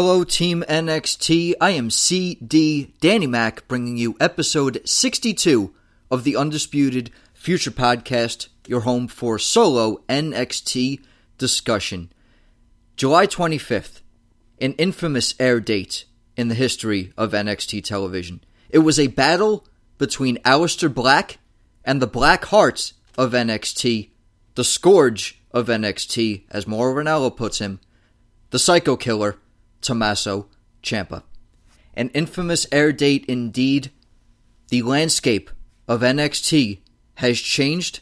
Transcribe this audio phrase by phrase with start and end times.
[0.00, 1.54] Hello, Team NXT.
[1.60, 5.74] I am CD Danny Mac bringing you episode 62
[6.08, 11.00] of the Undisputed Future Podcast, your home for solo NXT
[11.36, 12.12] discussion.
[12.94, 14.02] July 25th,
[14.60, 16.04] an infamous air date
[16.36, 18.40] in the history of NXT television.
[18.70, 19.66] It was a battle
[19.98, 21.38] between Aleister Black
[21.84, 24.10] and the Black Hearts of NXT,
[24.54, 27.80] the Scourge of NXT, as Mauro Ranallo puts him,
[28.50, 29.38] the Psycho Killer,
[29.80, 30.48] Tommaso
[30.82, 31.22] Ciampa.
[31.94, 33.90] An infamous air date indeed.
[34.68, 35.50] The landscape
[35.86, 36.80] of NXT
[37.16, 38.00] has changed,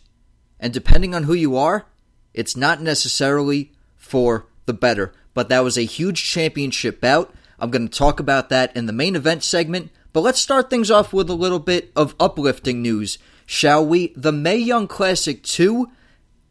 [0.58, 1.86] and depending on who you are,
[2.34, 5.12] it's not necessarily for the better.
[5.32, 7.32] But that was a huge championship bout.
[7.58, 9.90] I'm going to talk about that in the main event segment.
[10.12, 14.12] But let's start things off with a little bit of uplifting news, shall we?
[14.16, 15.90] The Mae Young Classic 2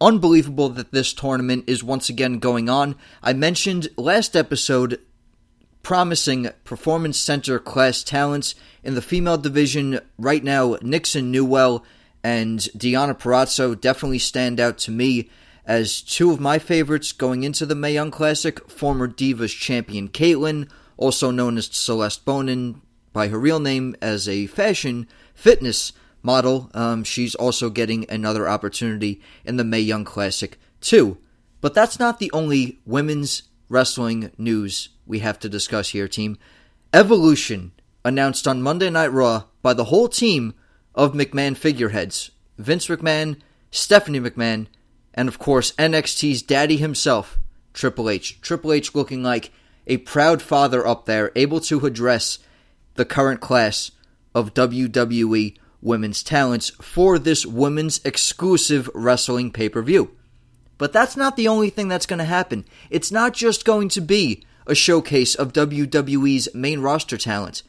[0.02, 2.96] unbelievable that this tournament is once again going on.
[3.24, 5.00] I mentioned last episode
[5.86, 10.76] promising performance center class talents in the female division right now.
[10.82, 11.86] Nixon Newell
[12.24, 15.30] and Deonna Purrazzo definitely stand out to me
[15.64, 18.68] as two of my favorites going into the Mae Young Classic.
[18.68, 22.82] Former Divas champion Kaitlyn, also known as Celeste Bonin
[23.14, 26.72] by her real name as a fashion fitness model.
[26.74, 31.20] Um, she's also getting another opportunity in the Mae Young Classic too.
[31.62, 36.38] But that's not the only women's wrestling news we have to discuss here, team.
[36.94, 37.72] Evolution
[38.04, 40.54] announced on Monday Night Raw by the whole team
[40.94, 43.40] of McMahon figureheads Vince McMahon,
[43.72, 44.68] Stephanie McMahon,
[45.14, 47.38] and of course NXT's daddy himself,
[47.74, 48.40] Triple H.
[48.42, 49.52] Triple H looking like
[49.88, 52.40] a proud father up there, able to address
[52.96, 53.92] the current class
[54.34, 60.12] of WWE women's talents for this women's exclusive wrestling pay per view.
[60.78, 62.66] But that's not the only thing that's going to happen.
[62.90, 67.64] It's not just going to be a showcase of WWE's main roster talent.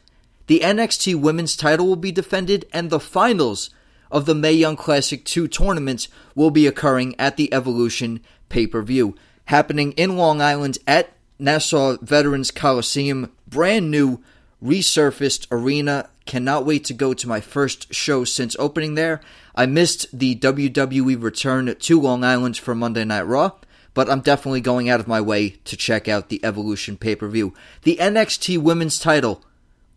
[0.47, 3.69] The NXT Women's title will be defended, and the finals
[4.09, 8.81] of the Mae Young Classic 2 tournament will be occurring at the Evolution pay per
[8.81, 9.15] view,
[9.45, 13.31] happening in Long Island at Nassau Veterans Coliseum.
[13.47, 14.23] Brand new,
[14.63, 16.09] resurfaced arena.
[16.25, 19.21] Cannot wait to go to my first show since opening there.
[19.55, 23.51] I missed the WWE return to Long Island for Monday Night Raw
[23.97, 27.27] but I'm definitely going out of my way to check out the Evolution pay per
[27.27, 27.55] view.
[27.81, 29.43] The NXT Women's title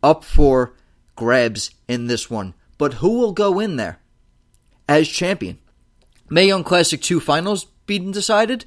[0.02, 0.72] up for
[1.16, 3.98] grabs in this one, but who will go in there
[4.88, 5.58] as champion?
[6.30, 8.64] Mae Young Classic 2 finals being decided?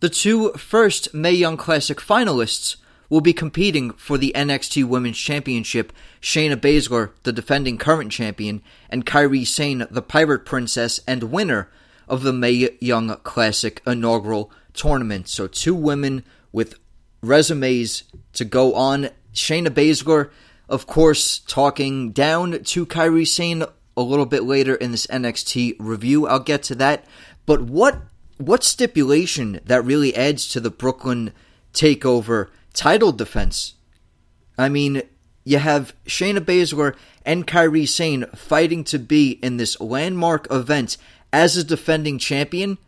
[0.00, 2.76] The two first Mae Young Classic finalists
[3.08, 5.94] will be competing for the NXT Women's Championship.
[6.20, 11.70] Shayna Baszler, the defending current champion, and Kairi Sane, the Pirate Princess and winner
[12.08, 15.28] of the Mae Young Classic inaugural tournament.
[15.28, 16.78] So two women with
[17.22, 18.04] resumes
[18.34, 19.10] to go on.
[19.32, 20.30] Shayna Baszler,
[20.68, 23.64] of course, talking down to Kairi Sane
[23.96, 26.26] a little bit later in this NXT review.
[26.26, 27.04] I'll get to that.
[27.46, 28.02] But what
[28.38, 31.32] what stipulation that really adds to the Brooklyn
[31.72, 33.74] takeover title defense?
[34.56, 35.02] I mean,
[35.44, 36.94] you have Shayna Baszler
[37.24, 40.96] and Kairi Sane fighting to be in this landmark event
[41.32, 42.78] as a defending champion,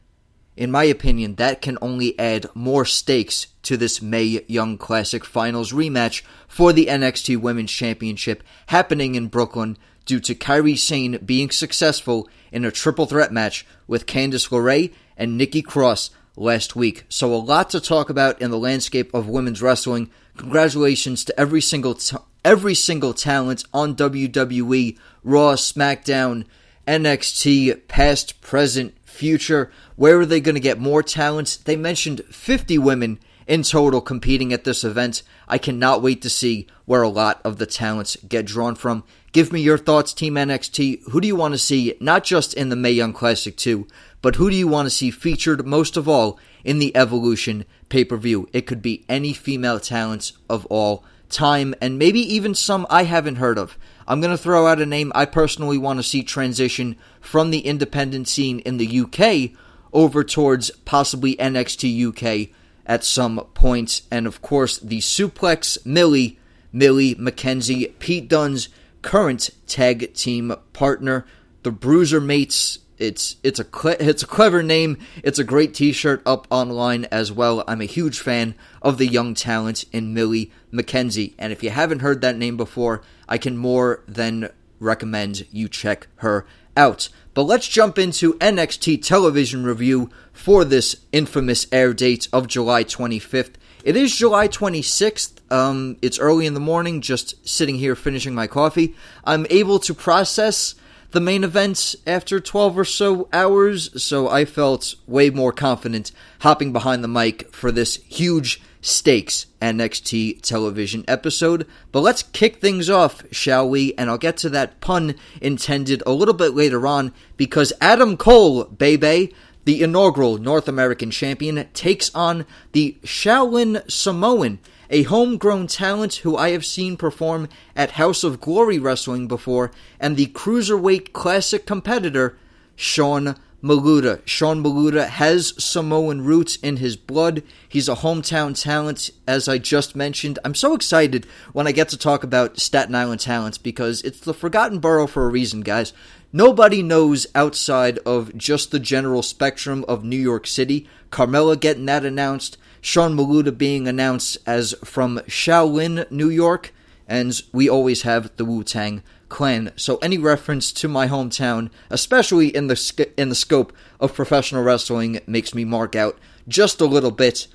[0.56, 5.72] in my opinion, that can only add more stakes to this Mae Young Classic Finals
[5.72, 12.28] rematch for the NXT Women's Championship happening in Brooklyn due to Kairi Sane being successful
[12.52, 17.04] in a triple threat match with Candice LeRae and Nikki Cross last week.
[17.08, 20.10] So a lot to talk about in the landscape of women's wrestling.
[20.36, 26.44] Congratulations to every single t- every single talent on WWE, Raw, SmackDown,
[26.90, 29.70] NXT, past, present, future.
[29.94, 31.56] Where are they going to get more talents?
[31.56, 35.22] They mentioned 50 women in total competing at this event.
[35.46, 39.04] I cannot wait to see where a lot of the talents get drawn from.
[39.30, 41.02] Give me your thoughts, Team NXT.
[41.10, 43.86] Who do you want to see, not just in the Mae Young Classic 2,
[44.20, 48.04] but who do you want to see featured most of all in the Evolution pay
[48.04, 48.48] per view?
[48.52, 53.36] It could be any female talents of all time, and maybe even some I haven't
[53.36, 53.78] heard of.
[54.10, 57.60] I'm going to throw out a name I personally want to see transition from the
[57.60, 59.56] independent scene in the UK
[59.92, 62.52] over towards possibly NXT UK
[62.84, 64.02] at some point.
[64.10, 66.40] And of course, the Suplex Millie,
[66.72, 68.68] Millie McKenzie, Pete Dunne's
[69.00, 71.24] current tag team partner,
[71.62, 72.80] the Bruiser Mates.
[72.98, 73.66] It's it's a
[74.04, 74.98] it's a clever name.
[75.22, 77.64] It's a great T-shirt up online as well.
[77.66, 82.00] I'm a huge fan of the young talent in Millie McKenzie, and if you haven't
[82.00, 84.50] heard that name before, I can more than
[84.80, 86.46] recommend you check her
[86.76, 87.08] out.
[87.32, 93.54] But let's jump into NXT television review for this infamous air date of July 25th.
[93.84, 95.52] It is July 26th.
[95.52, 98.94] Um, it's early in the morning, just sitting here finishing my coffee.
[99.24, 100.74] I'm able to process
[101.12, 106.72] the main event after 12 or so hours, so I felt way more confident hopping
[106.72, 111.66] behind the mic for this huge stakes NXT television episode.
[111.92, 113.94] But let's kick things off, shall we?
[113.94, 118.64] And I'll get to that pun intended a little bit later on because Adam Cole,
[118.64, 119.34] baby,
[119.64, 124.58] the inaugural North American champion, takes on the Shaolin Samoan
[124.90, 130.16] a homegrown talent who I have seen perform at House of Glory Wrestling before, and
[130.16, 132.36] the Cruiserweight Classic competitor,
[132.74, 134.20] Sean Maluta.
[134.24, 137.42] Sean Maluta has Samoan roots in his blood.
[137.68, 140.38] He's a hometown talent, as I just mentioned.
[140.44, 144.34] I'm so excited when I get to talk about Staten Island talents because it's the
[144.34, 145.92] forgotten borough for a reason, guys.
[146.32, 150.88] Nobody knows outside of just the general spectrum of New York City.
[151.10, 156.72] Carmella getting that announced, Sean Maluta being announced as from Shaolin, New York,
[157.08, 159.72] and we always have the Wu Tang Clan.
[159.76, 165.20] So any reference to my hometown, especially in the in the scope of professional wrestling,
[165.26, 167.46] makes me mark out just a little bit.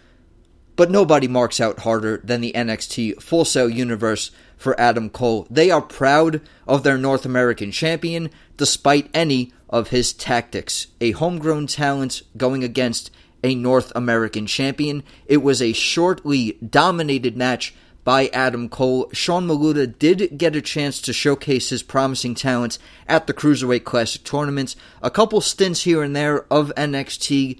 [0.75, 5.48] But nobody marks out harder than the NXT Full Sail universe for Adam Cole.
[5.50, 10.88] They are proud of their North American champion, despite any of his tactics.
[11.00, 13.12] A homegrown talent going against
[13.44, 15.04] a North American champion.
[15.27, 17.74] It was a shortly dominated match
[18.05, 19.09] by Adam Cole.
[19.11, 24.23] Sean Maluta did get a chance to showcase his promising talents at the Cruiserweight Classic
[24.23, 24.75] tournament.
[25.01, 27.59] A couple stints here and there of NXT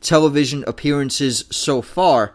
[0.00, 2.34] television appearances so far,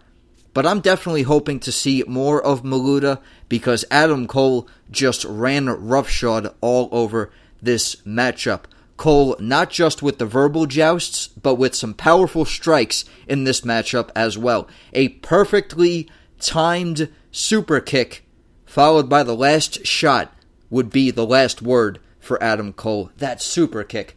[0.53, 6.53] but I'm definitely hoping to see more of Maluta because Adam Cole just ran roughshod
[6.61, 7.31] all over
[7.61, 8.61] this matchup.
[8.97, 14.09] Cole not just with the verbal jousts, but with some powerful strikes in this matchup
[14.15, 14.67] as well.
[14.93, 16.09] A perfectly
[16.39, 18.23] timed super kick,
[18.65, 20.33] followed by the last shot,
[20.69, 23.11] would be the last word for Adam Cole.
[23.17, 24.15] That super kick.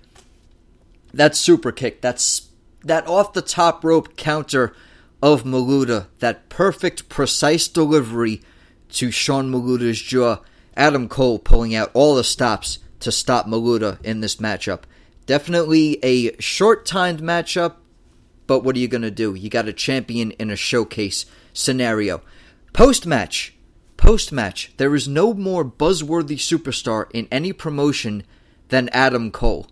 [1.13, 2.01] That super kick.
[2.01, 2.49] That's
[2.85, 4.73] that off the top rope counter
[5.21, 6.07] of Maluta.
[6.21, 8.41] That perfect, precise delivery
[8.91, 10.39] to Sean Maluta's jaw.
[10.77, 14.83] Adam Cole pulling out all the stops to stop Maluta in this matchup.
[15.27, 17.75] Definitely a short timed matchup,
[18.47, 19.35] but what are you going to do?
[19.35, 22.23] You got a champion in a showcase scenario.
[22.73, 23.55] Post match.
[23.97, 24.73] Post match.
[24.77, 28.23] There is no more buzzworthy superstar in any promotion
[28.69, 29.67] than Adam Cole.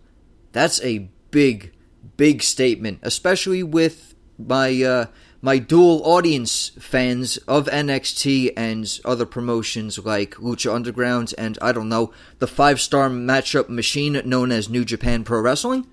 [0.52, 1.72] That's a big,
[2.16, 5.06] big statement, especially with my uh,
[5.43, 11.88] my dual audience fans of NXT and other promotions like Lucha Underground and I don't
[11.88, 15.87] know, the five star matchup machine known as New Japan Pro Wrestling.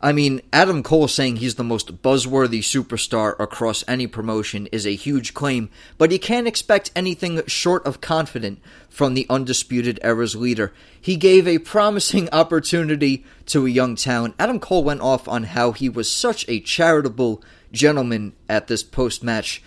[0.00, 4.94] I mean, Adam Cole saying he's the most buzzworthy superstar across any promotion is a
[4.94, 10.72] huge claim, but you can't expect anything short of confident from the Undisputed Era's leader.
[11.00, 14.36] He gave a promising opportunity to a young talent.
[14.38, 19.24] Adam Cole went off on how he was such a charitable gentleman at this post
[19.24, 19.60] match,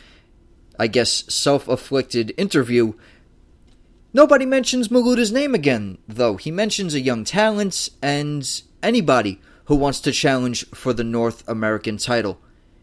[0.80, 2.94] I guess, self afflicted interview.
[4.14, 6.38] Nobody mentions Maluta's name again, though.
[6.38, 11.96] He mentions a young talent and anybody who wants to challenge for the North American
[11.96, 12.38] title.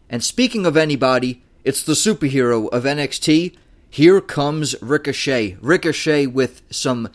[0.09, 3.55] And speaking of anybody, it's the superhero of NXT.
[3.91, 5.57] Here comes Ricochet.
[5.61, 7.09] Ricochet with some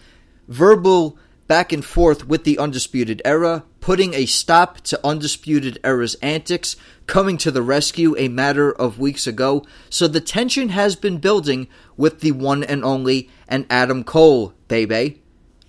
[0.47, 6.77] verbal back and forth with the Undisputed Era, putting a stop to Undisputed Era's antics,
[7.09, 9.65] coming to the rescue a matter of weeks ago.
[9.91, 11.67] So the tension has been building
[11.97, 15.24] with the one and only and Adam Cole, baby.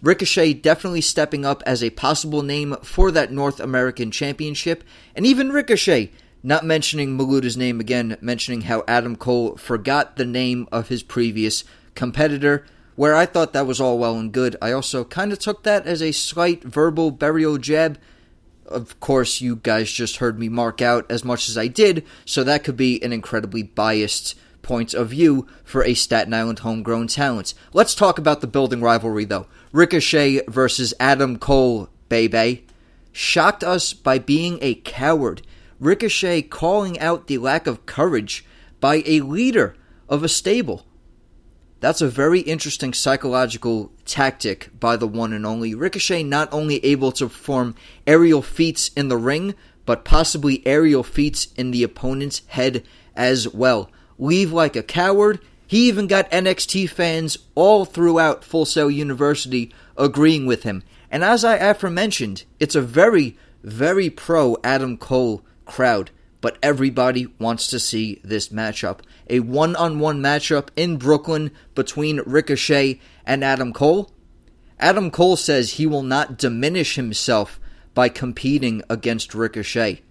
[0.06, 4.84] Ricochet definitely stepping up as a possible name for that North American Championship,
[5.16, 6.12] and even Ricochet
[6.44, 11.64] not mentioning Maluta's name again, mentioning how Adam Cole forgot the name of his previous
[11.96, 15.64] competitor where I thought that was all well and good, I also kind of took
[15.64, 17.98] that as a slight verbal burial jab.
[18.68, 22.44] Of course, you guys just heard me mark out as much as I did, so
[22.44, 24.36] that could be an incredibly biased
[24.66, 27.54] point of view for a Staten Island homegrown talent.
[27.72, 29.46] Let's talk about the building rivalry, though.
[29.72, 32.66] Ricochet versus Adam Cole, baby.
[33.12, 35.44] Shocked us by being a coward.
[35.80, 38.44] Ricochet calling out the lack of courage
[38.80, 39.76] by a leader
[40.10, 40.86] of a stable.
[41.80, 45.76] That's a very interesting psychological tactic by the one and only.
[45.76, 47.76] Ricochet not only able to perform
[48.08, 49.54] aerial feats in the ring,
[49.86, 52.84] but possibly aerial feats in the opponent's head
[53.16, 53.92] as well.
[54.18, 55.40] Leave like a coward.
[55.68, 60.84] He even got NXT fans all throughout Full Sail University agreeing with him.
[61.10, 66.12] And as I aforementioned, it's a very, very pro Adam Cole crowd.
[66.46, 69.00] but everybody wants to see this matchup.
[69.32, 74.12] A one on one matchup in Brooklyn between Ricochet and Adam Cole.
[74.80, 77.60] Adam Cole says he will not diminish himself
[77.96, 80.02] by competing against Ricochet.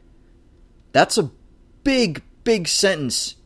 [0.90, 1.30] That's a
[1.84, 3.37] big, big sentence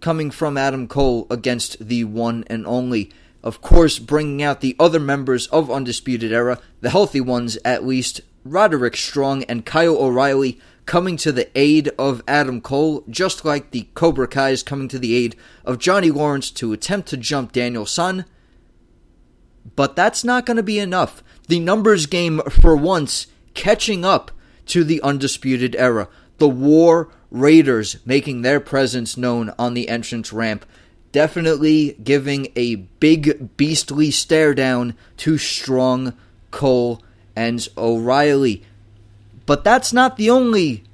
[0.00, 3.10] coming from Adam Cole against the one and only.
[3.42, 8.20] Of course, bringing out the other members of Undisputed Era, the healthy ones at least,
[8.44, 13.88] Roderick Strong and Kyle O'Reilly coming to the aid of Adam Cole, just like the
[13.94, 18.24] Cobra Kai's coming to the aid of Johnny Lawrence to attempt to jump Daniel-san.
[19.76, 21.22] But that's not going to be enough.
[21.48, 24.30] The numbers game, for once, catching up
[24.66, 26.08] to the Undisputed Era.
[26.38, 30.64] The War Raiders making their presence known on the entrance ramp.
[31.12, 36.14] Definitely giving a big beastly stare down to Strong,
[36.50, 37.02] Cole,
[37.36, 38.62] and O'Reilly.
[39.46, 40.84] But that's not the only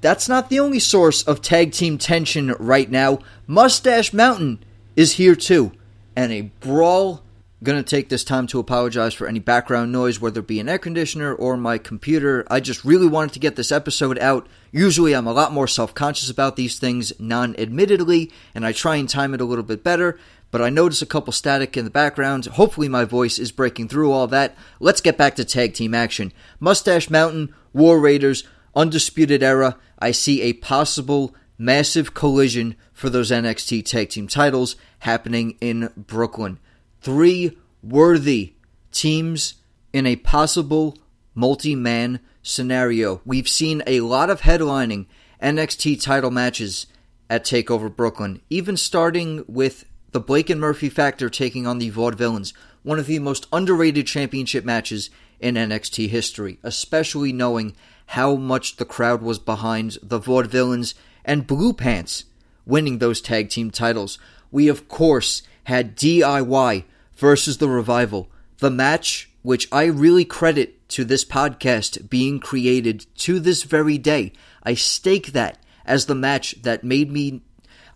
[0.00, 3.20] that's not the only source of tag team tension right now.
[3.46, 4.62] Mustache Mountain
[4.96, 5.72] is here too,
[6.14, 7.23] and a brawl
[7.64, 10.78] to take this time to apologize for any background noise, whether it be an air
[10.78, 12.44] conditioner or my computer.
[12.50, 14.46] I just really wanted to get this episode out.
[14.70, 18.96] Usually, I'm a lot more self conscious about these things, non admittedly, and I try
[18.96, 20.18] and time it a little bit better.
[20.50, 22.44] But I notice a couple static in the background.
[22.46, 24.54] Hopefully, my voice is breaking through all that.
[24.78, 26.32] Let's get back to tag team action.
[26.60, 28.44] Mustache Mountain, War Raiders,
[28.74, 29.78] Undisputed Era.
[29.98, 36.58] I see a possible massive collision for those NXT tag team titles happening in Brooklyn
[37.04, 38.54] three worthy
[38.90, 39.56] teams
[39.92, 40.96] in a possible
[41.34, 43.20] multi man scenario.
[43.26, 45.04] We've seen a lot of headlining
[45.42, 46.86] NXT title matches
[47.28, 52.54] at TakeOver Brooklyn, even starting with the Blake and Murphy Factor taking on the Vaudevillains,
[52.82, 58.86] one of the most underrated championship matches in NXT history, especially knowing how much the
[58.86, 62.24] crowd was behind the Vaudevillains and Blue Pants
[62.64, 64.18] winning those tag team titles.
[64.50, 66.84] We, of course, had DIY
[67.16, 68.28] versus the Revival.
[68.58, 74.32] The match, which I really credit to this podcast being created to this very day.
[74.62, 77.42] I stake that as the match that made me.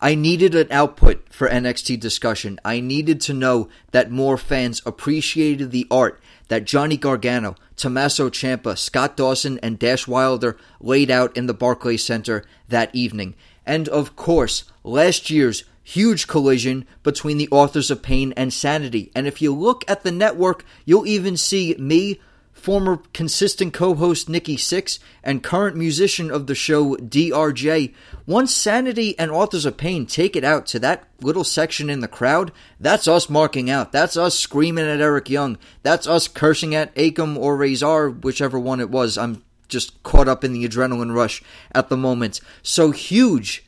[0.00, 2.60] I needed an output for NXT discussion.
[2.64, 8.76] I needed to know that more fans appreciated the art that Johnny Gargano, Tommaso Ciampa,
[8.76, 13.34] Scott Dawson, and Dash Wilder laid out in the Barclays Center that evening.
[13.66, 19.11] And of course, last year's huge collision between the authors of Pain and Sanity.
[19.14, 22.21] And if you look at the network, you'll even see me,
[22.52, 27.95] former consistent co host Nikki Six, and current musician of the show DRJ.
[28.26, 32.09] Once Sanity and Authors of Pain take it out to that little section in the
[32.09, 33.90] crowd, that's us marking out.
[33.90, 35.57] That's us screaming at Eric Young.
[35.83, 39.16] That's us cursing at Akam or Rezar, whichever one it was.
[39.16, 41.42] I'm just caught up in the adrenaline rush
[41.73, 42.42] at the moment.
[42.62, 43.64] So huge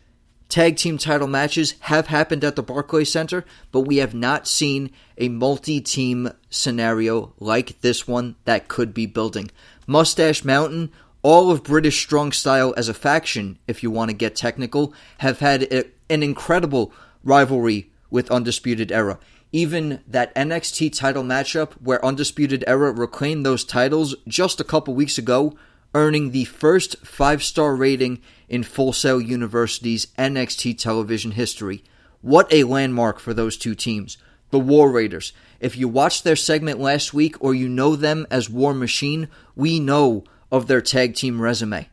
[0.50, 4.90] tag team title matches have happened at the Barclays Center, but we have not seen
[5.16, 9.50] a multi team scenario like this one that could be building.
[9.86, 10.90] Mustache Mountain,
[11.22, 15.38] all of British Strong Style as a faction, if you want to get technical, have
[15.38, 16.92] had a, an incredible
[17.22, 19.18] rivalry with Undisputed Era.
[19.52, 25.18] Even that NXT title matchup where Undisputed Era reclaimed those titles just a couple weeks
[25.18, 25.56] ago
[25.94, 31.82] earning the first five star rating in Full Sail University's NXT television history.
[32.22, 34.18] What a landmark for those two teams.
[34.50, 35.32] The War Raiders.
[35.60, 39.78] If you watched their segment last week or you know them as War Machine, we
[39.78, 41.88] know of their tag team resume.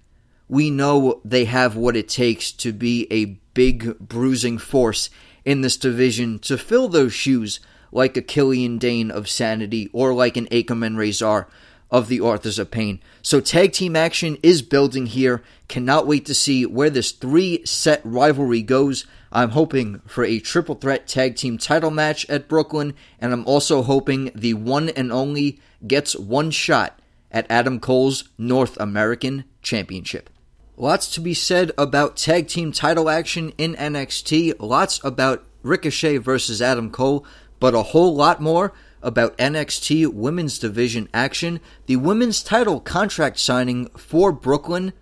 [0.50, 5.10] We know they have what it takes to be a big bruising force
[5.46, 7.60] in this division to fill those shoes
[7.92, 11.48] like a Killian Dain of Sanity or like an Akam and Rezar
[11.90, 13.00] of the Authors of Pain.
[13.22, 15.42] So tag team action is building here.
[15.68, 19.06] Cannot wait to see where this three set rivalry goes.
[19.32, 23.82] I'm hoping for a triple threat tag team title match at Brooklyn, and I'm also
[23.82, 27.00] hoping the one and only gets one shot
[27.32, 30.30] at Adam Cole's North American Championship.
[30.78, 36.62] Lots to be said about tag team title action in NXT, lots about Ricochet versus
[36.62, 37.26] Adam Cole,
[37.60, 43.88] but a whole lot more about NXT Women's Division action, the women's title contract signing
[43.98, 44.94] for Brooklyn.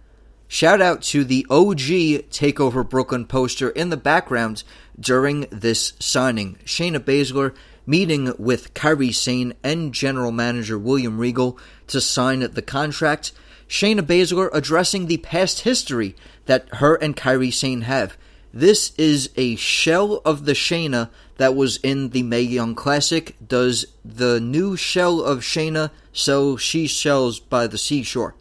[0.48, 4.64] Shout out to the OG Takeover Brooklyn poster in the background
[5.00, 6.58] during this signing.
[6.66, 13.32] Shayna Baszler meeting with Kairi Sane and General Manager William Regal to sign the contract.
[13.68, 18.18] Shayna Baszler addressing the past history that her and Kairi Sane have.
[18.54, 23.36] This is a shell of the Shayna that was in the Mae Young Classic.
[23.46, 28.36] Does the new shell of Shayna sell she shells by the seashore?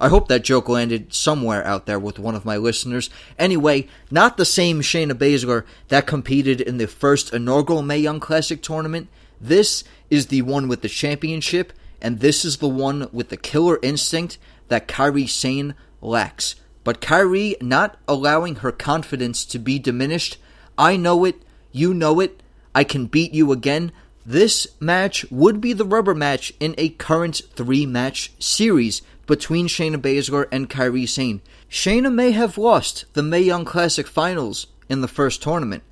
[0.00, 3.08] I hope that joke landed somewhere out there with one of my listeners.
[3.38, 8.60] Anyway, not the same Shayna Baszler that competed in the first inaugural Mae Young Classic
[8.60, 9.08] tournament.
[9.40, 13.78] This is the one with the championship, and this is the one with the killer
[13.80, 16.56] instinct that Kairi Sane lacks.
[16.82, 20.36] But Kairi not allowing her confidence to be diminished.
[20.76, 21.36] I know it,
[21.72, 22.42] you know it,
[22.74, 23.92] I can beat you again.
[24.24, 29.96] This match would be the rubber match in a current three match series between Shayna
[29.96, 31.40] Baszler and Kairi Sane.
[31.70, 35.82] Shayna may have lost the Mae Young Classic finals in the first tournament,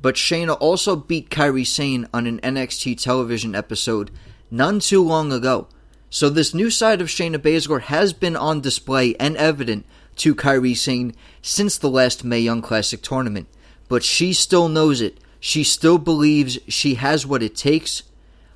[0.00, 4.10] but Shayna also beat Kairi Sane on an NXT television episode
[4.50, 5.66] none too long ago.
[6.10, 9.84] So this new side of Shayna Baszler has been on display and evident
[10.16, 13.48] to Kairi Sane since the last Mae Young Classic tournament.
[13.88, 15.18] But she still knows it.
[15.46, 18.02] She still believes she has what it takes.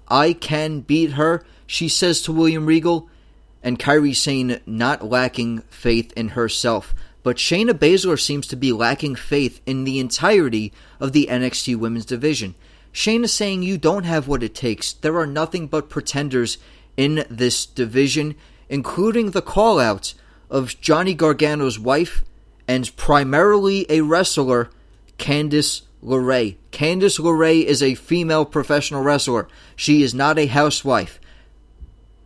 [0.08, 3.10] I can beat her, she says to William Regal,
[3.62, 6.94] and Kairi Sane not lacking faith in herself.
[7.22, 12.06] But Shayna Baszler seems to be lacking faith in the entirety of the NXT women's
[12.06, 12.54] division.
[12.90, 14.94] Shayna saying you don't have what it takes.
[14.94, 16.56] There are nothing but pretenders
[16.96, 18.34] in this division,
[18.70, 20.14] including the callout
[20.48, 22.24] of Johnny Gargano's wife
[22.66, 24.70] and primarily a wrestler,
[25.18, 26.56] Candice LeRae.
[26.70, 29.48] Candice LeRae is a female professional wrestler.
[29.76, 31.20] She is not a housewife.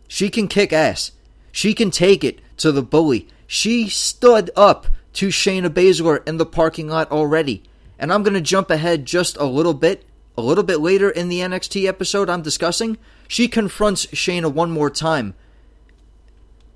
[0.07, 1.11] She can kick ass.
[1.51, 3.27] She can take it to the bully.
[3.47, 7.63] She stood up to Shayna Baszler in the parking lot already.
[7.99, 10.05] And I'm going to jump ahead just a little bit.
[10.35, 14.89] A little bit later in the NXT episode I'm discussing, she confronts Shayna one more
[14.89, 15.35] time.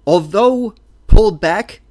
[0.05, 0.75] Although
[1.07, 1.81] pulled back,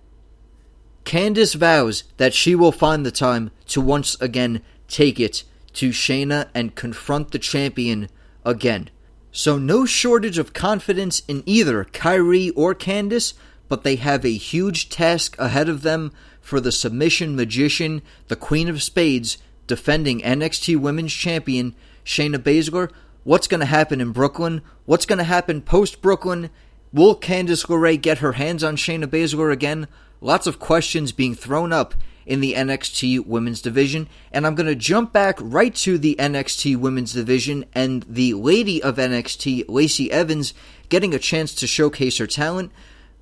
[1.04, 5.44] Candice vows that she will find the time to once again take it
[5.74, 8.08] to Shayna and confront the champion
[8.44, 8.90] again.
[9.30, 13.34] So, no shortage of confidence in either Kairi or Candice,
[13.68, 18.68] but they have a huge task ahead of them for the submission magician, the Queen
[18.68, 22.90] of Spades, defending NXT Women's Champion Shayna Baszler.
[23.24, 24.62] What's going to happen in Brooklyn?
[24.86, 26.48] What's going to happen post Brooklyn?
[26.92, 29.88] Will Candice LeRae get her hands on Shayna Baszler again?
[30.20, 31.94] Lots of questions being thrown up
[32.26, 34.08] in the NXT women's division.
[34.32, 38.82] And I'm going to jump back right to the NXT women's division and the lady
[38.82, 40.52] of NXT, Lacey Evans,
[40.88, 42.72] getting a chance to showcase her talent.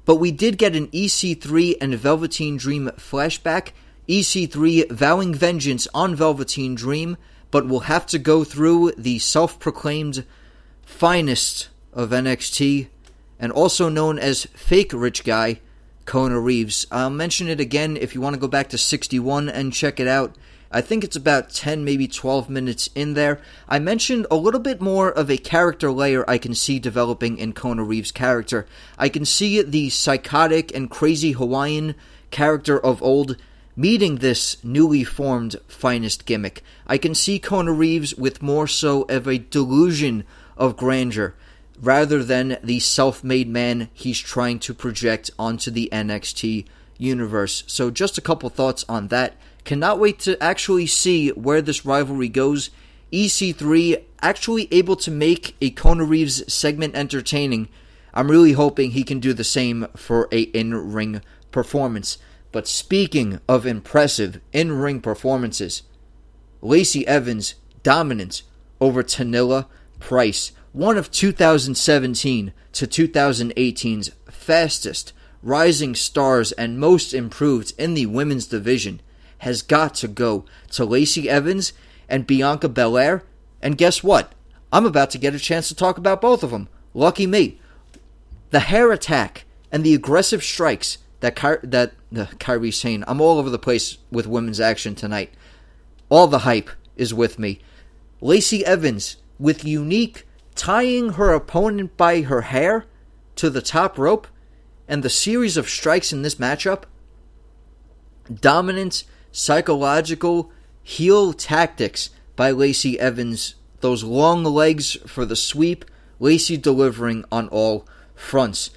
[0.05, 3.73] But we did get an EC3 and Velveteen Dream flashback.
[4.09, 7.17] EC3 vowing vengeance on Velveteen Dream,
[7.51, 10.25] but will have to go through the self proclaimed
[10.83, 12.89] finest of NXT,
[13.39, 15.61] and also known as Fake Rich Guy,
[16.05, 16.87] Kona Reeves.
[16.91, 20.09] I'll mention it again if you want to go back to 61 and check it
[20.09, 20.37] out.
[20.71, 23.41] I think it's about 10, maybe 12 minutes in there.
[23.69, 27.53] I mentioned a little bit more of a character layer I can see developing in
[27.53, 28.67] Kona Reeves' character.
[28.99, 31.95] I can see the psychotic and crazy Hawaiian
[32.33, 33.37] character of old
[33.77, 36.63] meeting this newly formed finest gimmick.
[36.87, 40.25] I can see Kona Reeves with more so of a delusion
[40.57, 41.35] of grandeur
[41.81, 46.67] rather than the self made man he's trying to project onto the NXT
[46.99, 47.65] universe.
[47.67, 49.35] So, just a couple thoughts on that.
[49.65, 52.71] Cannot wait to actually see where this rivalry goes.
[53.13, 57.69] EC3 actually able to make a Kona Reeves segment entertaining.
[58.13, 62.19] I'm really hoping he can do the same for a in-ring performance.
[62.53, 65.83] But speaking of impressive in-ring performances,
[66.61, 68.45] Lacey Evans' dominance
[68.81, 69.67] over Tanilla
[69.99, 78.47] Price one of 2017 to 2018's fastest rising stars and most improved in the women's
[78.47, 79.01] division
[79.39, 81.73] has got to go to Lacey Evans
[82.09, 83.23] and Bianca Belair.
[83.63, 84.33] And guess what?
[84.73, 86.69] I'm about to get a chance to talk about both of them.
[86.93, 87.61] Lucky me.
[88.51, 93.05] The hair attack and the aggressive strikes that Ky- that uh, Kairi Sane.
[93.07, 95.33] I'm all over the place with women's action tonight.
[96.09, 97.61] All the hype is with me.
[98.21, 102.87] Lacey Evans with unique tying her opponent by her hair
[103.37, 104.27] to the top rope,
[104.87, 106.85] and the series of strikes in this matchup
[108.41, 110.51] dominant psychological
[110.83, 113.55] heel tactics by Lacey Evans.
[113.81, 115.85] Those long legs for the sweep,
[116.19, 118.71] Lacey delivering on all fronts.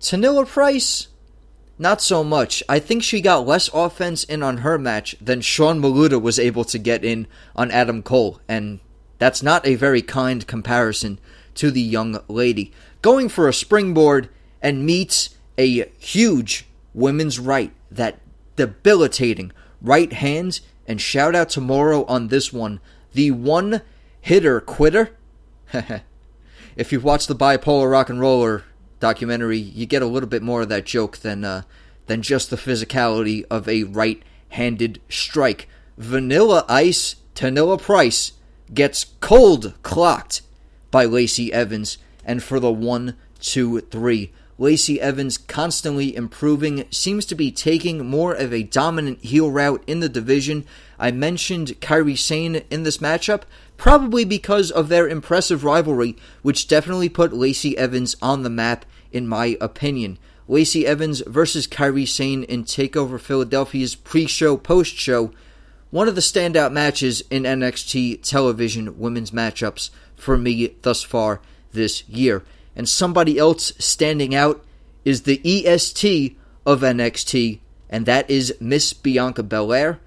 [0.00, 1.08] Tanilla Price,
[1.78, 2.62] not so much.
[2.68, 6.64] I think she got less offense in on her match than Sean Maluta was able
[6.64, 8.80] to get in on Adam Cole, and
[9.18, 11.18] that's not a very kind comparison
[11.54, 12.72] to the young lady.
[13.02, 14.28] Going for a springboard
[14.62, 18.20] and meets a huge women's right, that
[18.56, 19.52] debilitating
[19.82, 20.60] right hand.
[20.86, 22.80] And shout out to Mauro on this one.
[23.12, 23.82] The one
[24.20, 25.16] hitter quitter.
[26.76, 28.64] if you've watched the bipolar rock and roller
[29.00, 31.62] documentary, you get a little bit more of that joke than uh,
[32.06, 35.68] than just the physicality of a right-handed strike.
[35.98, 38.32] Vanilla Ice Tanilla Price
[38.72, 40.42] gets cold clocked
[40.90, 44.32] by Lacey Evans, and for the one, two, three.
[44.60, 50.00] Lacey Evans constantly improving, seems to be taking more of a dominant heel route in
[50.00, 50.64] the division.
[50.98, 53.42] I mentioned Kairi Sane in this matchup,
[53.76, 59.28] probably because of their impressive rivalry, which definitely put Lacey Evans on the map, in
[59.28, 60.18] my opinion.
[60.48, 65.30] Lacey Evans versus Kairi Sane in TakeOver Philadelphia's pre show post show.
[65.90, 71.40] One of the standout matches in NXT television women's matchups for me thus far
[71.72, 72.44] this year
[72.78, 74.64] and somebody else standing out
[75.04, 77.58] is the EST of NXT,
[77.90, 79.98] and that is Miss Bianca Belair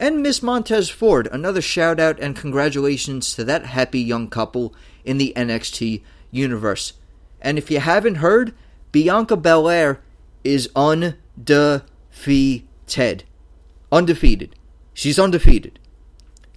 [0.00, 1.28] and Miss Montez Ford.
[1.30, 6.94] Another shout out and congratulations to that happy young couple in the NXT universe.
[7.42, 8.54] And if you haven't heard,
[8.90, 10.00] Bianca Belair
[10.44, 11.14] is undefeated.
[13.92, 14.56] Undefeated.
[14.94, 15.78] She's undefeated.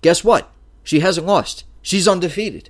[0.01, 0.51] Guess what?
[0.83, 1.65] She hasn't lost.
[1.81, 2.69] She's undefeated.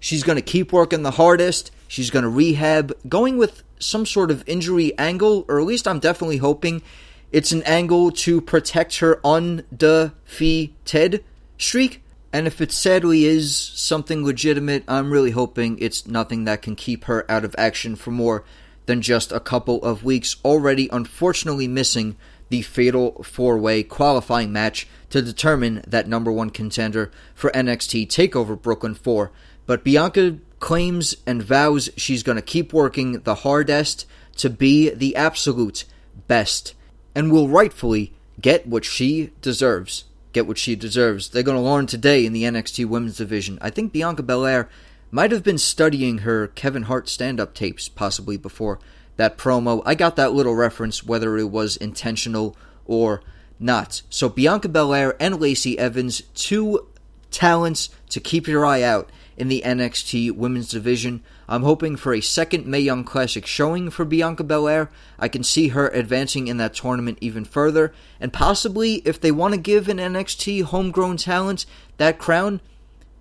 [0.00, 1.70] She's going to keep working the hardest.
[1.86, 5.98] She's going to rehab, going with some sort of injury angle, or at least I'm
[5.98, 6.82] definitely hoping
[7.30, 11.24] it's an angle to protect her undefeated
[11.58, 12.02] streak.
[12.32, 17.04] And if it sadly is something legitimate, I'm really hoping it's nothing that can keep
[17.04, 18.44] her out of action for more
[18.86, 22.16] than just a couple of weeks, already unfortunately missing
[22.52, 28.60] the fatal four way qualifying match to determine that number one contender for NXT TakeOver
[28.60, 29.32] Brooklyn 4.
[29.64, 34.04] But Bianca claims and vows she's going to keep working the hardest
[34.36, 35.86] to be the absolute
[36.28, 36.74] best
[37.14, 40.04] and will rightfully get what she deserves.
[40.34, 41.30] Get what she deserves.
[41.30, 43.56] They're going to learn today in the NXT Women's Division.
[43.62, 44.68] I think Bianca Belair
[45.10, 48.78] might have been studying her Kevin Hart stand up tapes possibly before
[49.22, 49.82] that promo.
[49.86, 53.22] I got that little reference, whether it was intentional or
[53.60, 54.02] not.
[54.10, 56.88] So Bianca Belair and Lacey Evans, two
[57.30, 61.22] talents to keep your eye out in the NXT Women's Division.
[61.48, 64.90] I'm hoping for a second Mae Young Classic showing for Bianca Belair.
[65.20, 69.54] I can see her advancing in that tournament even further, and possibly if they want
[69.54, 71.64] to give an NXT homegrown talent
[71.96, 72.60] that crown,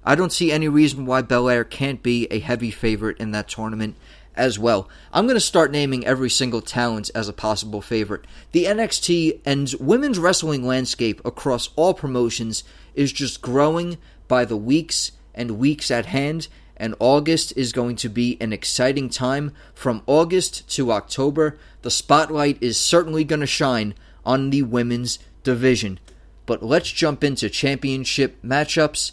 [0.03, 3.95] I don't see any reason why Belair can't be a heavy favorite in that tournament
[4.35, 4.89] as well.
[5.11, 8.25] I'm going to start naming every single talent as a possible favorite.
[8.51, 12.63] The NXT and women's wrestling landscape across all promotions
[12.95, 18.09] is just growing by the weeks and weeks at hand, and August is going to
[18.09, 19.53] be an exciting time.
[19.73, 23.93] From August to October, the spotlight is certainly going to shine
[24.25, 25.99] on the women's division.
[26.45, 29.11] But let's jump into championship matchups.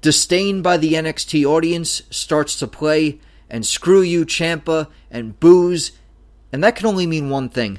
[0.00, 3.20] Disdain by the NXT audience starts to play,
[3.52, 5.92] and screw you, Ciampa, and booze,
[6.50, 7.78] and that can only mean one thing.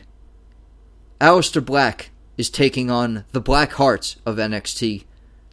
[1.20, 5.04] Aleister Black is taking on the Black Hearts of NXT,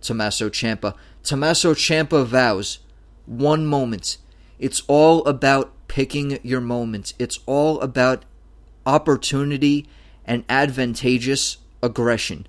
[0.03, 0.95] Tommaso Ciampa.
[1.23, 2.81] Tommaso Ciampa vows
[3.25, 4.19] one moment.
[4.59, 7.15] It's all about picking your moments.
[7.19, 8.25] It's all about
[8.85, 9.89] opportunity
[10.27, 12.47] and advantageous aggression.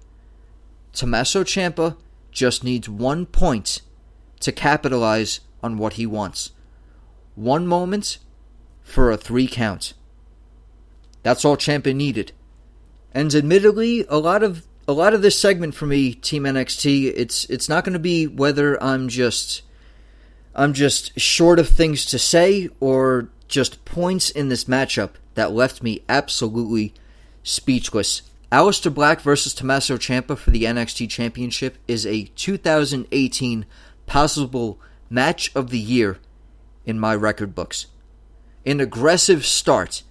[0.91, 1.95] Tommaso Ciampa
[2.31, 3.81] just needs one point
[4.41, 6.51] to capitalize on what he wants.
[7.35, 8.17] One moment
[8.83, 9.93] for a three count.
[11.23, 12.31] That's all Ciampa needed.
[13.13, 17.45] And admittedly, a lot of a lot of this segment for me, Team NXT, it's
[17.45, 19.61] it's not going to be whether I'm just
[20.55, 25.83] I'm just short of things to say or just points in this matchup that left
[25.83, 26.93] me absolutely
[27.43, 28.23] speechless.
[28.51, 33.65] Aleister Black versus Tommaso Ciampa for the NXT Championship is a 2018
[34.05, 36.19] possible match of the year
[36.85, 37.87] in my record books.
[38.65, 40.03] An aggressive start,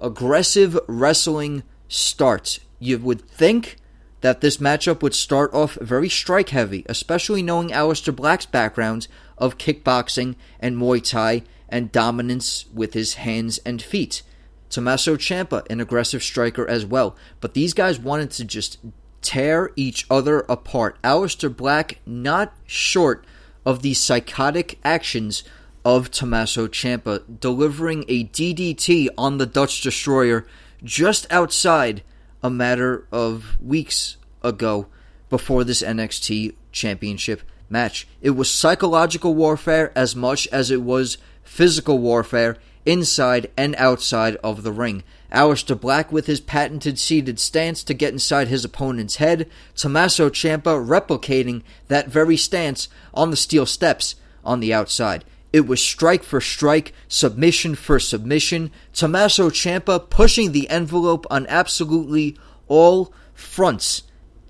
[0.00, 2.58] aggressive wrestling start.
[2.78, 3.76] You would think
[4.20, 9.58] that this matchup would start off very strike heavy, especially knowing Aleister Black's background of
[9.58, 14.22] kickboxing and Muay Thai and dominance with his hands and feet.
[14.68, 17.16] Tommaso Ciampa, an aggressive striker as well.
[17.40, 18.78] But these guys wanted to just
[19.22, 21.00] tear each other apart.
[21.02, 23.24] Aleister Black not short
[23.64, 25.42] of the psychotic actions
[25.86, 30.44] of Tommaso Ciampa, delivering a DDT on the Dutch Destroyer
[30.82, 32.02] just outside
[32.42, 34.88] a matter of weeks ago
[35.30, 38.08] before this NXT championship match.
[38.20, 44.64] It was psychological warfare as much as it was physical warfare inside and outside of
[44.64, 45.04] the ring.
[45.30, 50.84] Aleister Black with his patented seated stance to get inside his opponent's head, Tommaso Ciampa
[50.84, 55.24] replicating that very stance on the steel steps on the outside.
[55.56, 58.70] It was strike for strike, submission for submission.
[58.92, 62.36] Tommaso Ciampa pushing the envelope on absolutely
[62.68, 64.02] all fronts.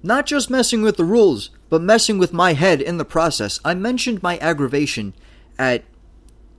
[0.03, 3.61] Not just messing with the rules, but messing with my head in the process.
[3.65, 5.15] I mentioned my aggravation
[5.61, 5.85] at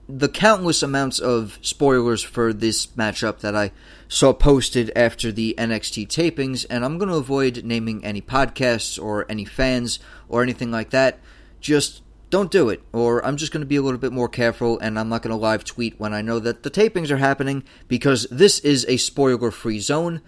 [0.08, 3.70] the countless amounts of spoilers for this matchup that I
[4.08, 9.26] saw posted after the NXT tapings, and I'm going to avoid naming any podcasts or
[9.28, 11.18] any fans or anything like that.
[11.60, 14.78] Just don't do it, or I'm just going to be a little bit more careful
[14.78, 17.64] and I'm not going to live tweet when I know that the tapings are happening
[17.86, 20.20] because this is a spoiler free zone.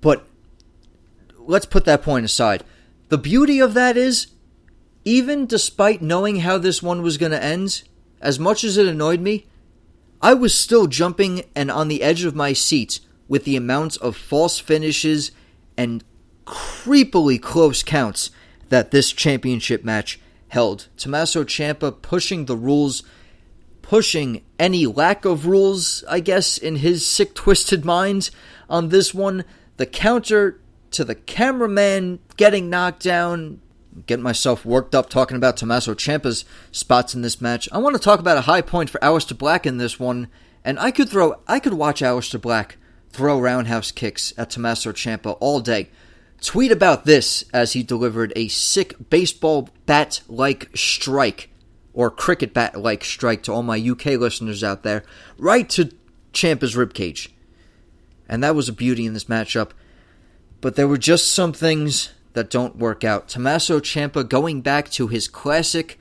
[0.00, 0.26] But
[1.36, 2.62] let's put that point aside.
[3.08, 4.28] The beauty of that is,
[5.04, 7.82] even despite knowing how this one was going to end,
[8.20, 9.46] as much as it annoyed me,
[10.20, 14.16] I was still jumping and on the edge of my seat with the amount of
[14.16, 15.30] false finishes
[15.76, 16.04] and
[16.44, 18.30] creepily close counts
[18.68, 20.88] that this championship match held.
[20.96, 23.02] Tommaso Ciampa pushing the rules,
[23.82, 28.30] pushing any lack of rules, I guess, in his sick, twisted mind
[28.68, 29.44] on this one.
[29.76, 33.60] The counter to the cameraman getting knocked down,
[34.06, 37.68] getting myself worked up talking about Tommaso Ciampa's spots in this match.
[37.72, 40.28] I want to talk about a high point for Aleister Black in this one,
[40.64, 42.78] and I could throw, I could watch Aleister Black
[43.10, 45.90] throw roundhouse kicks at Tommaso Ciampa all day.
[46.40, 51.50] Tweet about this as he delivered a sick baseball bat like strike,
[51.92, 55.02] or cricket bat like strike to all my UK listeners out there,
[55.36, 55.90] right to
[56.32, 57.28] Ciampa's ribcage.
[58.28, 59.70] And that was a beauty in this matchup.
[60.60, 63.28] But there were just some things that don't work out.
[63.28, 65.98] Tommaso Ciampa going back to his classic,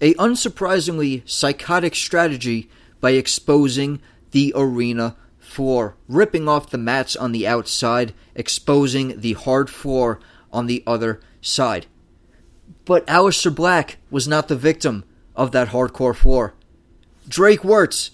[0.00, 2.68] a unsurprisingly psychotic strategy
[3.00, 4.00] by exposing
[4.32, 5.16] the arena
[5.48, 10.20] floor, ripping off the mats on the outside, exposing the hard floor
[10.52, 11.86] on the other side.
[12.84, 16.54] But Aleister Black was not the victim of that hardcore floor.
[17.28, 18.10] Drake Wuertz,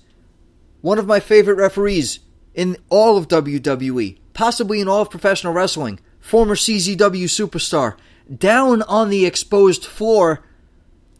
[0.81, 2.20] one of my favorite referees
[2.55, 7.97] in all of WWE, possibly in all of professional wrestling, former CZW superstar,
[8.35, 10.44] down on the exposed floor,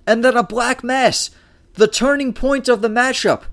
[0.07, 1.31] and then a black mass,
[1.74, 3.44] the turning point of the matchup.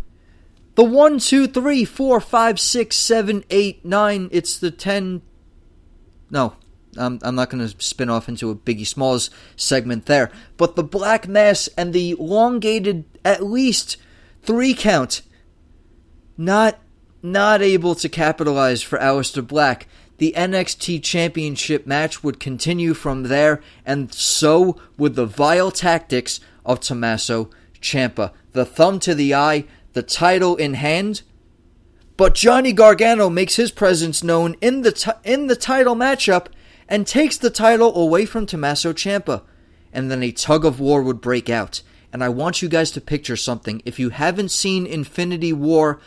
[0.75, 4.29] The one, two, three, four, five, six, seven, eight, nine.
[4.31, 5.21] It's the ten.
[6.29, 6.55] No,
[6.97, 10.31] I'm, I'm not going to spin off into a Biggie Smalls segment there.
[10.57, 13.97] But the black mass and the elongated, at least
[14.43, 15.21] three count,
[16.37, 16.79] not
[17.23, 19.87] not able to capitalize for Aleister Black.
[20.17, 26.79] The NXT Championship match would continue from there, and so would the vile tactics of
[26.79, 28.31] Tommaso Ciampa.
[28.53, 31.21] The thumb to the eye, the title in hand.
[32.17, 36.47] But Johnny Gargano makes his presence known in the t- in the title matchup
[36.87, 39.43] and takes the title away from Tommaso Ciampa.
[39.93, 41.81] And then a tug of war would break out.
[42.13, 43.81] And I want you guys to picture something.
[43.85, 45.99] If you haven't seen Infinity War,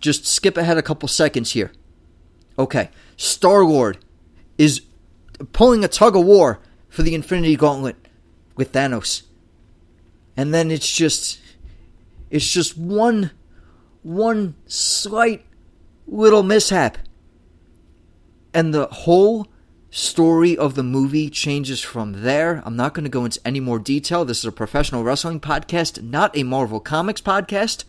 [0.00, 1.72] just skip ahead a couple seconds here.
[2.58, 3.98] Okay, Star Lord
[4.58, 4.82] is
[5.52, 7.96] pulling a tug of war for the Infinity Gauntlet
[8.56, 9.22] with Thanos.
[10.36, 11.38] And then it's just
[12.34, 13.30] it's just one
[14.02, 15.46] one slight
[16.06, 16.98] little mishap.
[18.52, 19.46] And the whole
[19.88, 22.60] story of the movie changes from there.
[22.66, 24.24] I'm not going to go into any more detail.
[24.24, 27.84] This is a professional wrestling podcast, not a Marvel Comics podcast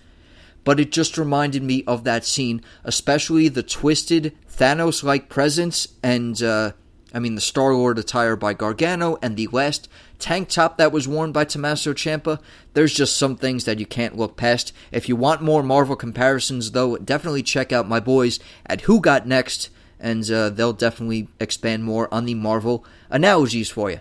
[0.65, 6.41] but it just reminded me of that scene, especially the twisted Thanos like presence and,
[6.41, 6.71] uh,
[7.15, 9.87] I mean, the Star Lord attire by Gargano and the last
[10.19, 12.41] tank top that was worn by Tommaso Ciampa.
[12.73, 14.73] There's just some things that you can't look past.
[14.91, 19.25] If you want more Marvel comparisons, though, definitely check out my boys at Who Got
[19.25, 23.99] Next, and uh, they'll definitely expand more on the Marvel analogies for you.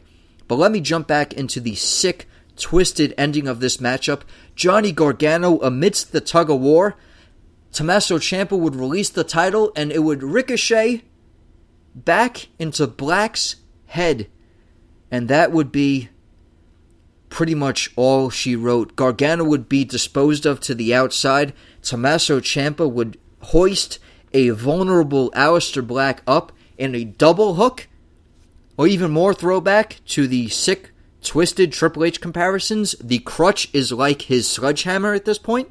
[0.48, 4.22] But let me jump back into the sick twisted ending of this matchup.
[4.57, 6.96] Johnny Gargano, amidst the tug of war,
[7.72, 11.03] Tommaso Ciampa would release the title and it would ricochet
[11.94, 14.28] back into Black's head.
[15.11, 16.09] And that would be
[17.28, 18.96] pretty much all she wrote.
[18.96, 21.52] Gargano would be disposed of to the outside.
[21.83, 23.98] Tommaso Ciampa would hoist
[24.33, 27.88] a vulnerable Aleister Black up in a double hook,
[28.76, 30.90] or even more throwback to the sick
[31.24, 35.70] twisted Triple H comparisons, the crutch is like his sledgehammer at this point.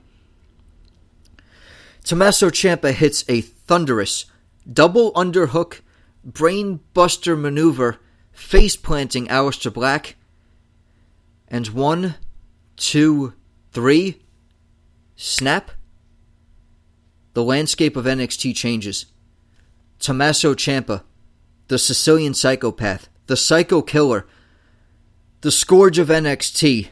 [2.03, 4.25] Tommaso Ciampa hits a thunderous
[4.71, 5.79] double underhook
[6.27, 7.99] brainbuster maneuver,
[8.31, 10.15] face planting Aleister Black.
[11.47, 12.15] And one,
[12.77, 13.33] two,
[13.71, 14.21] three,
[15.15, 15.71] snap.
[17.33, 19.07] The landscape of NXT changes.
[19.99, 21.03] Tommaso Ciampa,
[21.67, 24.27] the Sicilian psychopath, the psycho killer,
[25.41, 26.89] the scourge of NXT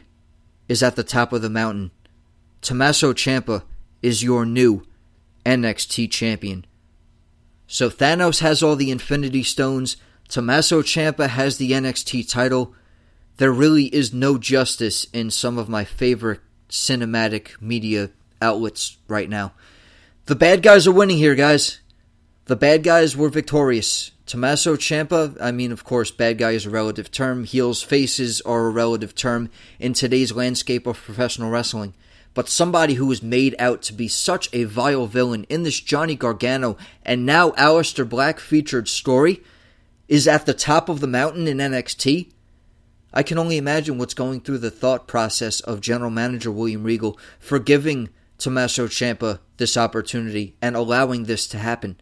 [0.68, 1.90] is at the top of the mountain.
[2.60, 3.62] Tommaso Ciampa
[4.02, 4.86] is your new
[5.44, 6.64] NXT champion.
[7.72, 9.96] So Thanos has all the Infinity Stones.
[10.28, 12.74] Tommaso Ciampa has the NXT title.
[13.38, 18.10] There really is no justice in some of my favorite cinematic media
[18.42, 19.54] outlets right now.
[20.26, 21.80] The bad guys are winning here, guys.
[22.44, 24.10] The bad guys were victorious.
[24.26, 27.44] Tommaso Ciampa, I mean, of course, bad guy is a relative term.
[27.44, 31.94] Heels, faces are a relative term in today's landscape of professional wrestling.
[32.34, 36.14] But somebody who was made out to be such a vile villain in this Johnny
[36.14, 39.42] Gargano and now Aleister Black featured story
[40.08, 42.30] is at the top of the mountain in NXT.
[43.12, 47.18] I can only imagine what's going through the thought process of General Manager William Regal
[47.38, 51.96] for giving Tommaso Ciampa this opportunity and allowing this to happen.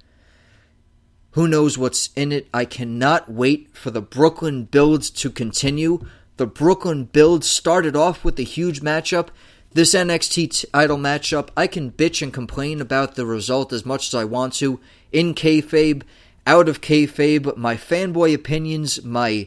[1.32, 2.48] Who knows what's in it?
[2.52, 6.04] I cannot wait for the Brooklyn builds to continue.
[6.36, 9.28] The Brooklyn build started off with a huge matchup.
[9.72, 14.14] This NXT title matchup, I can bitch and complain about the result as much as
[14.16, 14.80] I want to.
[15.12, 16.02] In kayfabe,
[16.44, 19.46] out of kayfabe, my fanboy opinions, my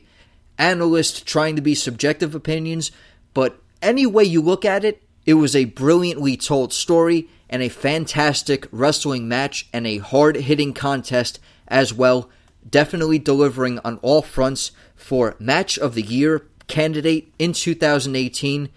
[0.58, 2.90] analyst trying to be subjective opinions.
[3.34, 7.68] But any way you look at it, it was a brilliantly told story and a
[7.68, 12.30] fantastic wrestling match and a hard hitting contest as well.
[12.70, 18.70] Definitely delivering on all fronts for Match of the Year candidate in 2018,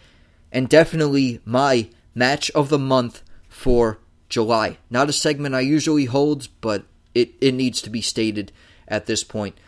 [0.57, 3.99] and definitely my Match of the Month for
[4.31, 4.79] July.
[4.89, 8.53] Not a segment I usually hold, but it, it needs to be stated
[8.89, 9.59] at this point.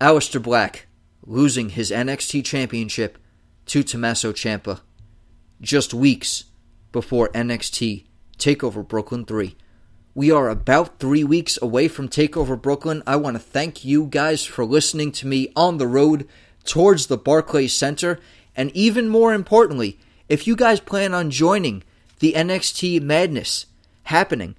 [0.00, 0.86] Aleister Black
[1.26, 3.18] losing his NXT Championship
[3.66, 4.80] to Tommaso Ciampa
[5.60, 6.44] just weeks
[6.90, 8.04] before NXT
[8.38, 9.54] TakeOver Brooklyn 3.
[10.14, 13.02] We are about three weeks away from TakeOver Brooklyn.
[13.06, 16.26] I want to thank you guys for listening to me on the road
[16.64, 18.20] towards the Barclays Center.
[18.56, 21.82] And even more importantly, if you guys plan on joining
[22.20, 23.66] the NXT Madness
[24.04, 24.56] happening,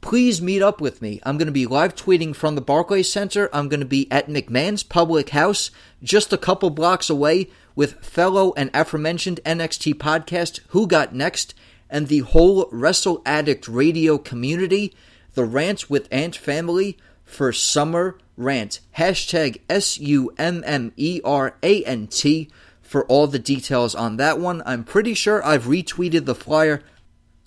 [0.00, 1.20] please meet up with me.
[1.22, 3.48] I'm going to be live tweeting from the Barclays Center.
[3.52, 5.70] I'm going to be at McMahon's Public House,
[6.02, 11.54] just a couple blocks away, with fellow and aforementioned NXT podcast, Who Got Next,
[11.88, 14.94] and the whole Wrestle Addict radio community,
[15.34, 18.80] the Rant with Ant family for Summer Rant.
[18.96, 22.50] Hashtag S U M M E R A N T
[22.88, 24.62] for all the details on that one.
[24.64, 26.82] I'm pretty sure I've retweeted the flyer.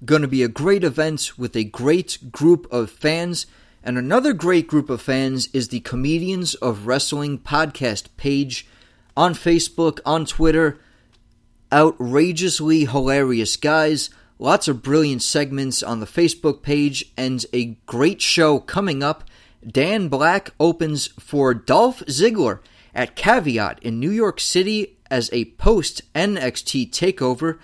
[0.06, 3.47] Going to be a great event with a great group of fans.
[3.84, 8.67] And another great group of fans is the Comedians of Wrestling podcast page
[9.17, 10.80] on Facebook, on Twitter.
[11.73, 14.12] Outrageously hilarious guys.
[14.38, 19.23] Lots of brilliant segments on the Facebook page and a great show coming up.
[19.67, 22.60] Dan Black opens for Dolph Ziggler
[22.93, 27.60] at Caveat in New York City as a post NXT takeover.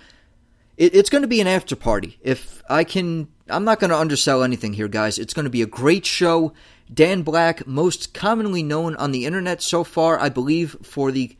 [0.76, 2.18] It, it's going to be an after party.
[2.20, 5.18] If I can, I'm not going to undersell anything here, guys.
[5.18, 6.52] It's going to be a great show.
[6.92, 11.36] Dan Black, most commonly known on the internet so far, I believe, for the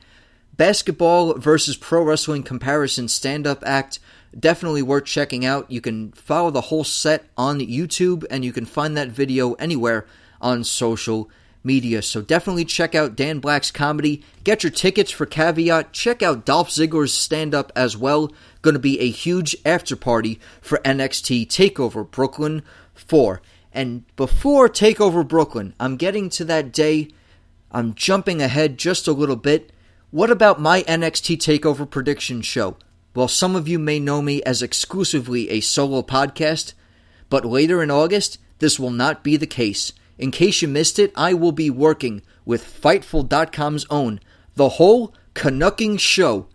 [0.57, 4.01] basketball versus pro wrestling comparison stand up act
[4.38, 5.71] definitely worth checking out.
[5.71, 10.07] You can follow the whole set on YouTube, and you can find that video anywhere
[10.40, 11.31] on social
[11.62, 12.03] media.
[12.03, 14.23] So definitely check out Dan Black's comedy.
[14.44, 15.92] Get your tickets for Caveat.
[15.92, 18.33] Check out Dolph Ziggler's stand up as well.
[18.62, 22.62] Going to be a huge after party for NXT TakeOver Brooklyn
[22.94, 23.40] 4.
[23.73, 27.09] And before TakeOver Brooklyn, I'm getting to that day.
[27.71, 29.73] I'm jumping ahead just a little bit.
[30.11, 32.77] What about my NXT TakeOver prediction show?
[33.15, 36.73] Well, some of you may know me as exclusively a solo podcast,
[37.29, 39.92] but later in August, this will not be the case.
[40.19, 44.21] In case you missed it, I will be working with Fightful.com's own
[44.56, 46.48] The Whole Canucking Show,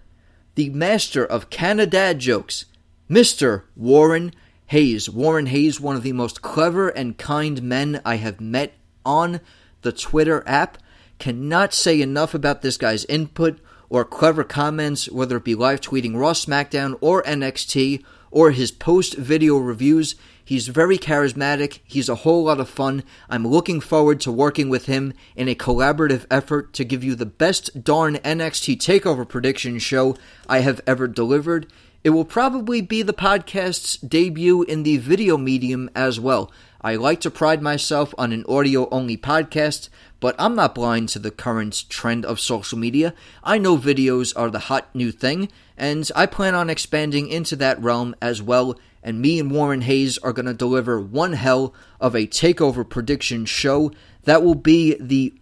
[0.55, 2.66] the master of Canada jokes,
[3.09, 3.64] Mr.
[3.76, 4.34] Warren
[4.68, 5.09] Hayes.
[5.09, 8.74] Warren Hayes, one of the most clever and kind men I have met
[9.05, 9.39] on
[9.82, 10.78] the Twitter app.
[11.20, 13.59] Cannot say enough about this guy's input
[13.89, 19.16] or clever comments, whether it be live tweeting Raw SmackDown or NXT or his post
[19.16, 20.16] video reviews.
[20.46, 21.80] He's very charismatic.
[21.84, 23.04] He's a whole lot of fun.
[23.30, 27.26] I'm looking forward to working with him in a collaborative effort to give you the
[27.26, 30.16] best darn NXT TakeOver prediction show
[30.48, 31.68] I have ever delivered.
[32.04, 36.52] It will probably be the podcast's debut in the video medium as well.
[36.86, 39.88] I like to pride myself on an audio only podcast,
[40.20, 43.14] but I'm not blind to the current trend of social media.
[43.42, 47.82] I know videos are the hot new thing, and I plan on expanding into that
[47.82, 48.78] realm as well.
[49.02, 53.46] And me and Warren Hayes are going to deliver one hell of a takeover prediction
[53.46, 55.34] show that will be the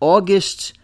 [0.00, 0.74] August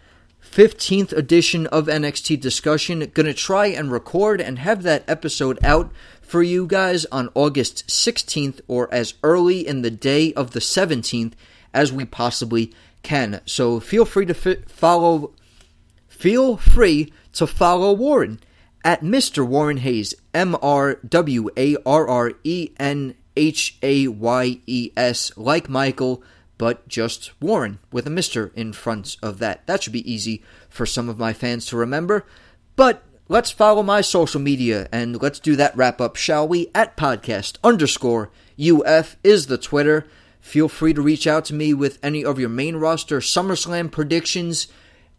[0.52, 3.10] 15th edition of NXT Discussion.
[3.14, 8.60] Gonna try and record and have that episode out for you guys on August 16th
[8.66, 11.32] or as early in the day of the 17th
[11.72, 12.72] as we possibly
[13.02, 13.40] can.
[13.46, 15.32] So feel free to f- follow
[16.08, 18.40] feel free to follow Warren
[18.84, 19.46] at Mr.
[19.46, 25.30] Warren Hayes, M R W A R R E N H A Y E S,
[25.36, 26.22] like Michael,
[26.60, 28.52] but just Warren with a Mr.
[28.54, 29.66] in front of that.
[29.66, 32.26] That should be easy for some of my fans to remember.
[32.76, 36.70] But let's follow my social media and let's do that wrap up, shall we?
[36.74, 38.30] At podcast underscore
[38.62, 40.06] UF is the Twitter.
[40.42, 44.68] Feel free to reach out to me with any of your main roster SummerSlam predictions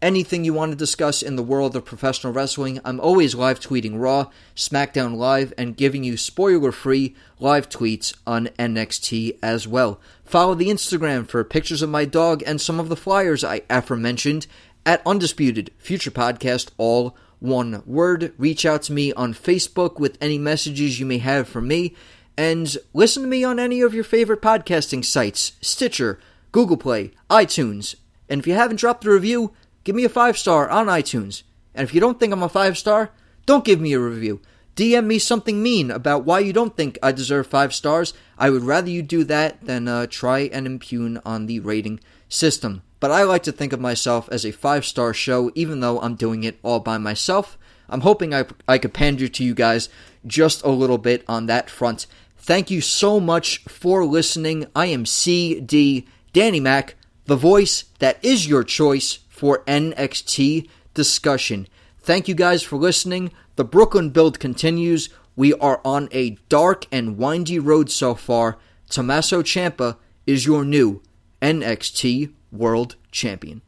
[0.02, 3.98] anything you want to discuss in the world of professional wrestling, I'm always live tweeting
[3.98, 10.00] Raw, SmackDown Live, and giving you spoiler free live tweets on NXT as well.
[10.24, 14.46] Follow the Instagram for pictures of my dog and some of the flyers I aforementioned
[14.84, 18.34] at Undisputed Future Podcast, all one word.
[18.36, 21.94] Reach out to me on Facebook with any messages you may have for me,
[22.36, 26.18] and listen to me on any of your favorite podcasting sites Stitcher,
[26.50, 27.94] Google Play, iTunes.
[28.28, 29.52] And if you haven't dropped a review,
[29.84, 31.42] Give me a five star on iTunes.
[31.74, 33.10] And if you don't think I'm a five star,
[33.46, 34.40] don't give me a review.
[34.76, 38.14] DM me something mean about why you don't think I deserve five stars.
[38.38, 42.82] I would rather you do that than uh, try and impugn on the rating system.
[42.98, 46.14] But I like to think of myself as a five star show, even though I'm
[46.14, 47.58] doing it all by myself.
[47.88, 49.90] I'm hoping I, I could pander to you guys
[50.26, 52.06] just a little bit on that front.
[52.38, 54.66] Thank you so much for listening.
[54.74, 56.94] I am CD Danny Mac,
[57.26, 61.66] the voice that is your choice for NXT discussion.
[61.98, 63.32] Thank you guys for listening.
[63.56, 65.08] The Brooklyn build continues.
[65.34, 68.56] We are on a dark and windy road so far.
[68.88, 69.96] Tommaso Ciampa
[70.28, 71.02] is your new
[71.40, 73.62] NXT World Champion.